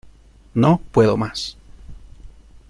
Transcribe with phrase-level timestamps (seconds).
[0.55, 1.55] ¡No puedo más!